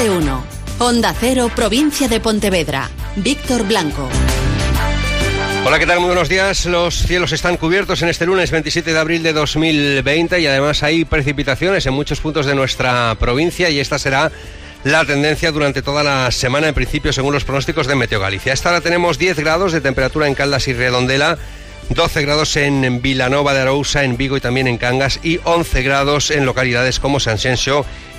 [0.00, 0.42] de.
[0.78, 2.88] Onda Cero, provincia de Pontevedra.
[3.16, 4.08] Víctor Blanco.
[5.66, 6.00] Hola, ¿qué tal?
[6.00, 6.64] Muy buenos días.
[6.64, 11.04] Los cielos están cubiertos en este lunes 27 de abril de 2020 y además hay
[11.04, 14.32] precipitaciones en muchos puntos de nuestra provincia y esta será
[14.84, 18.54] la tendencia durante toda la semana, en principio, según los pronósticos de Meteo Galicia.
[18.54, 21.36] Esta hora tenemos 10 grados de temperatura en Caldas y Redondela.
[21.90, 26.30] 12 grados en Vilanova de Arousa, en Vigo y también en Cangas y 11 grados
[26.30, 27.36] en localidades como San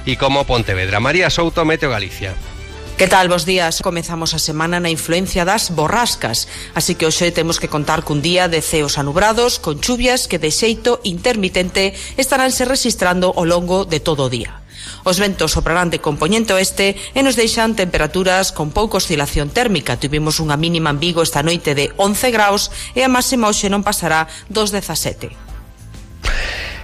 [0.06, 1.00] e como Pontevedra.
[1.00, 2.34] María Souto, Meteo Galicia.
[3.02, 3.82] Que tal, bos días?
[3.82, 6.46] Comezamos a semana na influencia das borrascas,
[6.78, 10.54] así que hoxe temos que contar cun día de ceos anubrados, con chuvias que de
[10.54, 14.62] xeito intermitente estaránse registrando ao longo de todo o día.
[15.02, 19.98] Os ventos soprarán de compoñente oeste e nos deixan temperaturas con pouca oscilación térmica.
[19.98, 23.82] Tivemos unha mínima en Vigo esta noite de 11 graus e a máxima hoxe non
[23.82, 25.51] pasará dos 17.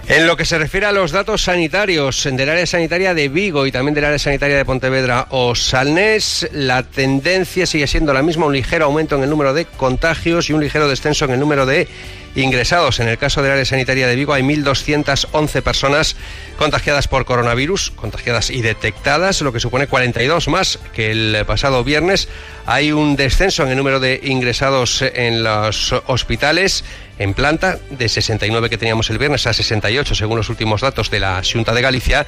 [0.08, 3.72] En lo que se refiere a los datos sanitarios del área sanitaria de Vigo y
[3.72, 8.54] también del área sanitaria de Pontevedra o Salnés, la tendencia sigue siendo la misma, un
[8.54, 11.88] ligero aumento en el número de contagios y un ligero descenso en el número de
[12.36, 13.00] ingresados.
[13.00, 16.16] En el caso del área sanitaria de Vigo hay 1.211 personas
[16.56, 22.30] contagiadas por coronavirus, contagiadas y detectadas, lo que supone 42 más que el pasado viernes.
[22.64, 26.82] Hay un descenso en el número de ingresados en los hospitales
[27.18, 31.20] en planta, de 69 que teníamos el viernes a 68 según los últimos datos de
[31.20, 32.26] la Junta de Galicia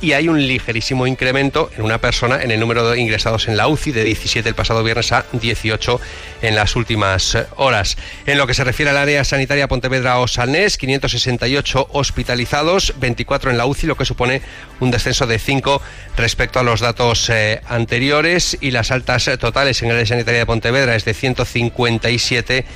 [0.00, 3.68] y hay un ligerísimo incremento en una persona en el número de ingresados en la
[3.68, 6.00] UCI de 17 el pasado viernes a 18
[6.42, 7.96] en las últimas horas.
[8.26, 13.56] En lo que se refiere al área sanitaria Pontevedra o Salnés, 568 hospitalizados, 24 en
[13.56, 14.42] la UCI, lo que supone
[14.80, 15.80] un descenso de 5
[16.16, 20.46] respecto a los datos eh, anteriores y las altas totales en el área sanitaria de
[20.46, 22.66] Pontevedra es de 157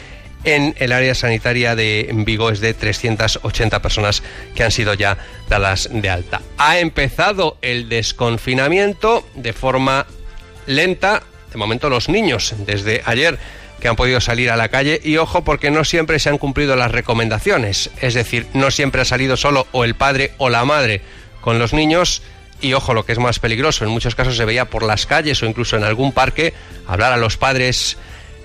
[0.45, 4.23] en el área sanitaria de Vigo es de 380 personas
[4.55, 6.41] que han sido ya dadas de alta.
[6.59, 10.07] Ha empezado el desconfinamiento de forma
[10.67, 11.23] lenta,
[11.53, 13.39] de momento los niños, desde ayer
[13.81, 16.77] que han podido salir a la calle y ojo porque no siempre se han cumplido
[16.77, 21.01] las recomendaciones, es decir, no siempre ha salido solo o el padre o la madre
[21.41, 22.23] con los niños
[22.61, 25.43] y ojo lo que es más peligroso, en muchos casos se veía por las calles
[25.43, 26.55] o incluso en algún parque
[26.87, 27.97] hablar a los padres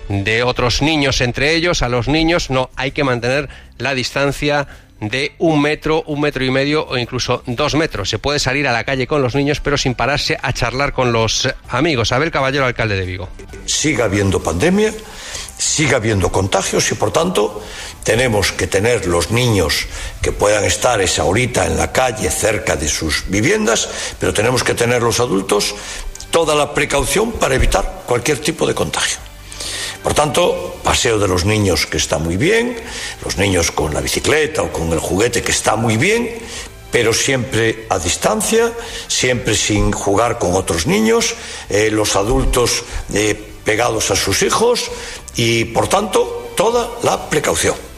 [0.09, 4.67] de otros niños entre ellos, a los niños no, hay que mantener la distancia
[5.09, 8.09] de un metro, un metro y medio o incluso dos metros.
[8.09, 11.11] Se puede salir a la calle con los niños, pero sin pararse a charlar con
[11.11, 12.11] los amigos.
[12.11, 13.29] Abel Caballero, alcalde de Vigo.
[13.65, 14.93] Siga habiendo pandemia,
[15.57, 17.61] siga habiendo contagios y por tanto
[18.03, 19.87] tenemos que tener los niños
[20.21, 24.73] que puedan estar esa horita en la calle cerca de sus viviendas, pero tenemos que
[24.73, 25.75] tener los adultos
[26.31, 29.17] toda la precaución para evitar cualquier tipo de contagio.
[30.03, 32.75] Por tanto, paseo de los niños que está muy bien,
[33.23, 36.29] los niños con la bicicleta o con el juguete que está muy bien,
[36.91, 38.73] pero siempre a distancia,
[39.07, 41.35] siempre sin jugar con otros niños,
[41.69, 44.91] eh, los adultos eh, pegados a sus hijos
[45.37, 47.92] y, por tanto, toda la precaución.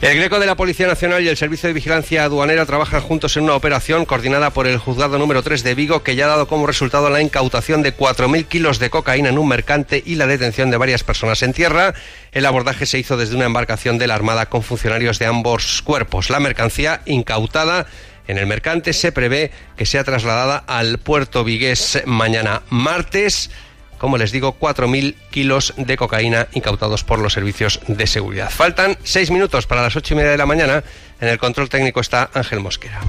[0.00, 3.42] El Greco de la Policía Nacional y el Servicio de Vigilancia Aduanera trabajan juntos en
[3.42, 6.68] una operación coordinada por el Juzgado número 3 de Vigo que ya ha dado como
[6.68, 10.76] resultado la incautación de 4.000 kilos de cocaína en un mercante y la detención de
[10.76, 11.94] varias personas en tierra.
[12.30, 16.30] El abordaje se hizo desde una embarcación de la Armada con funcionarios de ambos cuerpos.
[16.30, 17.86] La mercancía incautada
[18.28, 23.50] en el mercante se prevé que sea trasladada al puerto vigués mañana martes
[23.98, 28.50] como les digo, 4.000 kilos de cocaína incautados por los servicios de seguridad.
[28.50, 30.82] Faltan seis minutos para las ocho y media de la mañana.
[31.20, 33.00] En el control técnico está Ángel Mosquera.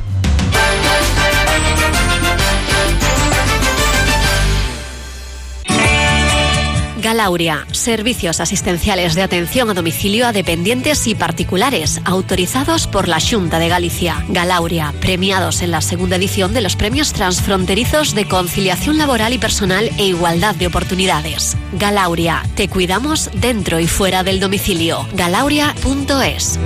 [7.02, 13.60] Galauria, servicios asistenciales de atención a domicilio a dependientes y particulares, autorizados por la Junta
[13.60, 14.24] de Galicia.
[14.28, 19.90] Galauria, premiados en la segunda edición de los premios transfronterizos de conciliación laboral y personal
[19.98, 21.58] e igualdad de oportunidades.
[21.74, 25.08] Galauria, te cuidamos dentro y fuera del domicilio.
[25.14, 26.60] Galauria.es.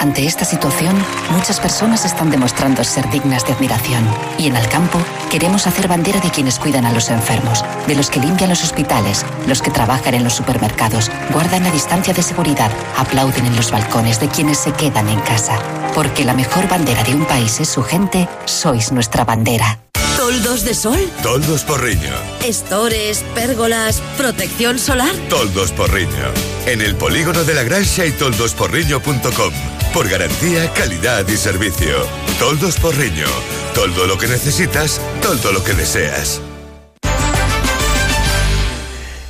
[0.00, 0.96] Ante esta situación,
[1.30, 4.02] muchas personas están demostrando ser dignas de admiración.
[4.38, 4.98] Y en Alcampo
[5.28, 9.26] queremos hacer bandera de quienes cuidan a los enfermos, de los que limpian los hospitales,
[9.46, 14.18] los que trabajan en los supermercados, guardan la distancia de seguridad, aplauden en los balcones
[14.20, 15.58] de quienes se quedan en casa.
[15.94, 19.80] Porque la mejor bandera de un país es su gente, sois nuestra bandera.
[20.16, 21.10] ¿Toldos de sol?
[21.22, 22.14] Toldos Porriño.
[22.42, 25.14] Estores, pérgolas, protección solar.
[25.28, 26.32] Toldos Porriño.
[26.64, 29.79] En el polígono de la Granja y toldosporriño.com.
[29.92, 32.06] Por garantía, calidad y servicio.
[32.38, 33.26] Toldos Porriño.
[33.74, 36.40] Todo lo que necesitas, todo lo que deseas.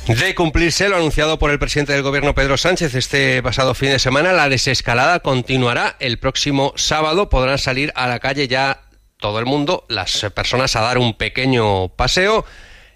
[0.07, 3.97] De cumplirse lo anunciado por el presidente del gobierno Pedro Sánchez este pasado fin de
[3.97, 7.29] semana, la desescalada continuará el próximo sábado.
[7.29, 8.83] Podrán salir a la calle ya
[9.17, 12.45] todo el mundo, las personas a dar un pequeño paseo,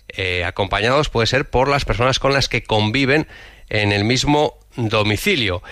[0.09, 3.27] eh, acompañados puede ser por las personas con las que conviven
[3.69, 5.63] en el mismo domicilio.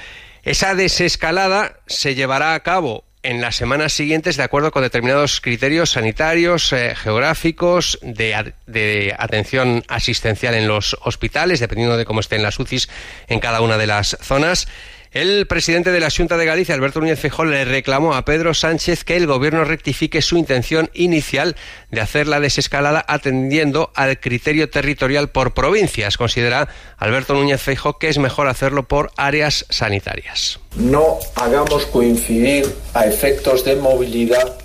[0.43, 5.91] Esa desescalada se llevará a cabo en las semanas siguientes de acuerdo con determinados criterios
[5.91, 12.59] sanitarios, eh, geográficos, de, de, atención asistencial en los hospitales, dependiendo de cómo estén las
[12.59, 12.89] UCIs
[13.29, 14.67] en cada una de las zonas.
[15.13, 19.04] El presidente de la Junta de Galicia, Alberto Núñez Feijóo, le reclamó a Pedro Sánchez
[19.04, 21.56] que el gobierno rectifique su intención inicial
[21.92, 26.18] de hacer la desescalada atendiendo al criterio territorial por provincias.
[26.18, 26.68] Considera
[26.98, 30.60] Alberto Núñez Feijóo que es mejor hacerlo por áreas sanitarias.
[30.77, 32.65] No hagamos coincidir
[32.95, 34.56] a efectos de movilidad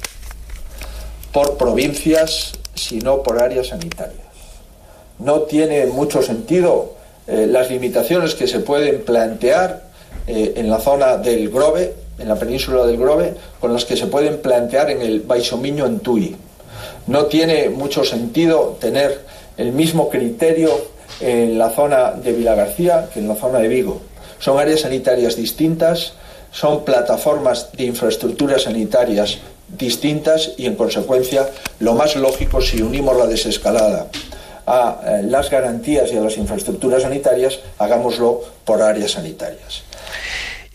[1.30, 4.22] por provincias, sino por áreas sanitarias.
[5.18, 6.96] No tiene mucho sentido
[7.26, 9.87] eh, las limitaciones que se pueden plantear
[10.28, 14.08] eh, en la zona del Grove, en la península del Grove, con las que se
[14.08, 16.36] pueden plantear en el Baixomiño en Tui.
[17.06, 19.22] No tiene mucho sentido tener
[19.56, 20.70] el mismo criterio
[21.20, 24.02] en la zona de Vilagarcía que en la zona de Vigo.
[24.38, 26.12] Son áreas sanitarias distintas,
[26.52, 29.38] son plataformas de infraestructuras sanitarias
[29.68, 31.48] distintas y en consecuencia
[31.80, 34.08] lo más lógico si unimos la desescalada
[34.66, 39.82] a eh, las garantías y a las infraestructuras sanitarias, hagámoslo por áreas sanitarias.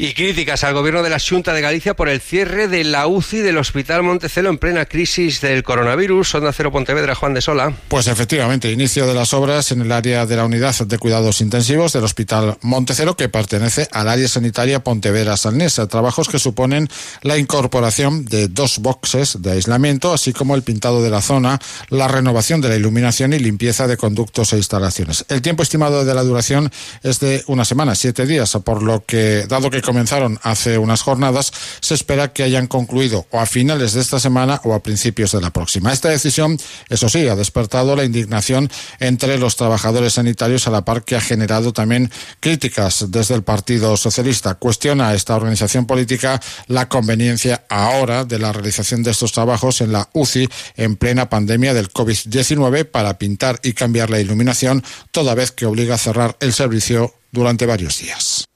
[0.04, 3.38] Y críticas al gobierno de la Junta de Galicia por el cierre de la UCI
[3.38, 6.36] del Hospital Montecelo en plena crisis del coronavirus.
[6.36, 7.74] Onda Cero Pontevedra, Juan de Sola.
[7.88, 11.94] Pues efectivamente, inicio de las obras en el área de la unidad de cuidados intensivos
[11.94, 15.88] del Hospital Montecelo, que pertenece al área sanitaria Pontevedra Salnesa.
[15.88, 16.90] Trabajos que suponen
[17.22, 22.10] la incorporación de dos boxes de aislamiento, así como el pintado de la zona, la
[22.10, 25.24] renovación de la iluminación y limpieza de conductos e instalaciones.
[25.30, 26.70] El tiempo estimado de la duración
[27.04, 31.54] es de una semana, siete días, por lo que, dado que comenzaron hace unas jornadas,
[31.80, 35.40] se espera que hayan concluido o a finales de esta semana o a principios de
[35.40, 35.94] la próxima.
[35.94, 36.58] Esta decisión,
[36.90, 41.22] eso sí, ha despertado la indignación entre los trabajadores sanitarios a la par que ha
[41.22, 42.10] generado también
[42.40, 44.56] críticas desde el Partido Socialista.
[44.56, 50.10] Cuestiona esta organización política la conveniencia ahora de la realización de estos trabajos en la
[50.14, 55.68] UCI en plena pandemia del COVID-19 para pintar y cambiar la iluminación, toda vez que
[55.68, 58.48] obliga a cerrar el servicio durante varios días.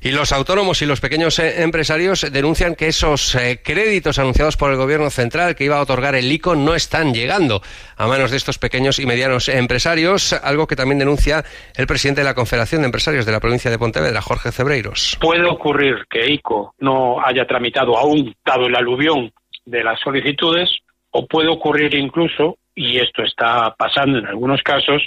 [0.00, 4.70] Y los autónomos y los pequeños eh, empresarios denuncian que esos eh, créditos anunciados por
[4.70, 7.62] el Gobierno central que iba a otorgar el ICO no están llegando
[7.96, 11.44] a manos de estos pequeños y medianos empresarios, algo que también denuncia
[11.76, 15.18] el presidente de la Confederación de Empresarios de la provincia de Pontevedra, Jorge Cebreiros.
[15.20, 19.32] Puede ocurrir que ICO no haya tramitado aún, dado el aluvión
[19.64, 20.70] de las solicitudes,
[21.10, 25.02] o puede ocurrir incluso y esto está pasando en algunos casos,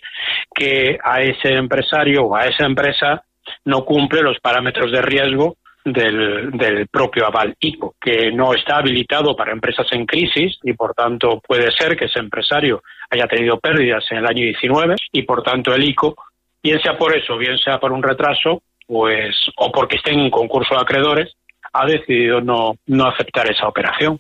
[0.54, 3.24] que a ese empresario o a esa empresa
[3.66, 9.52] no cumple los parámetros de riesgo del, propio aval ICO, que no está habilitado para
[9.52, 14.18] empresas en crisis y por tanto puede ser que ese empresario haya tenido pérdidas en
[14.18, 16.16] el año 19 y por tanto el ICO,
[16.64, 20.32] bien sea por eso, bien sea por un retraso, pues o porque esté en un
[20.32, 21.34] concurso de acreedores,
[21.74, 24.20] ha decidido no, no aceptar esa operación.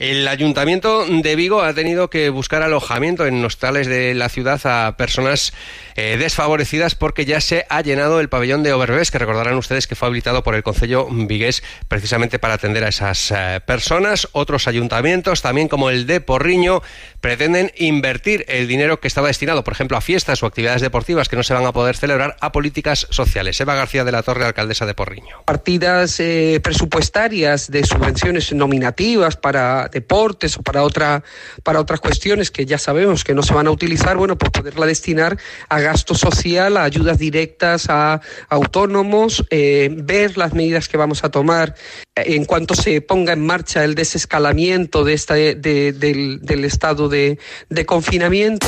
[0.00, 4.96] El ayuntamiento de Vigo ha tenido que buscar alojamiento en hostales de la ciudad a
[4.96, 5.52] personas
[5.94, 9.96] eh, desfavorecidas porque ya se ha llenado el pabellón de Overbés, que recordarán ustedes que
[9.96, 14.26] fue habilitado por el Concello Vigués precisamente para atender a esas eh, personas.
[14.32, 16.80] Otros ayuntamientos, también como el de Porriño,
[17.20, 21.36] pretenden invertir el dinero que estaba destinado, por ejemplo, a fiestas o actividades deportivas que
[21.36, 23.60] no se van a poder celebrar, a políticas sociales.
[23.60, 25.42] Eva García de la Torre, alcaldesa de Porriño.
[25.44, 31.22] Partidas eh, presupuestarias de subvenciones nominativas para deportes o para otra
[31.62, 34.86] para otras cuestiones que ya sabemos que no se van a utilizar, bueno, pues poderla
[34.86, 41.24] destinar a gasto social, a ayudas directas a autónomos, eh, ver las medidas que vamos
[41.24, 41.74] a tomar
[42.14, 47.38] en cuanto se ponga en marcha el desescalamiento de esta, de, del, del estado de,
[47.68, 48.66] de confinamiento.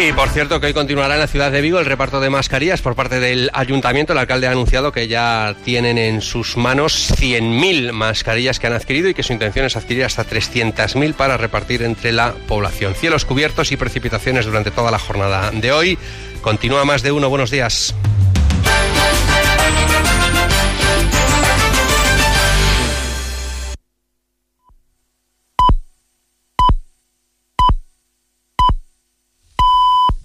[0.00, 2.80] Y por cierto que hoy continuará en la ciudad de Vigo el reparto de mascarillas
[2.80, 4.12] por parte del ayuntamiento.
[4.12, 9.08] El alcalde ha anunciado que ya tienen en sus manos 100.000 mascarillas que han adquirido
[9.08, 12.94] y que su intención es adquirir hasta 300.000 para repartir entre la población.
[12.94, 15.98] Cielos cubiertos y precipitaciones durante toda la jornada de hoy.
[16.42, 17.28] Continúa más de uno.
[17.28, 17.92] Buenos días.